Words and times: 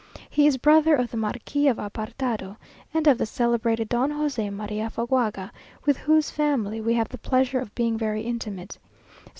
He 0.31 0.47
is 0.47 0.57
brother 0.57 0.95
of 0.95 1.11
the 1.11 1.17
Marquis 1.17 1.67
of 1.67 1.77
Apartado, 1.77 2.57
and 2.91 3.05
of 3.05 3.19
the 3.19 3.27
celebrated 3.27 3.87
Don 3.87 4.11
José 4.11 4.49
María 4.51 4.91
Fagoaga, 4.91 5.51
with 5.85 5.97
whose 5.97 6.31
family 6.31 6.81
we 6.81 6.95
have 6.95 7.09
the 7.09 7.19
pleasure 7.19 7.59
of 7.59 7.75
being 7.75 7.99
very 7.99 8.23
intimate. 8.23 8.79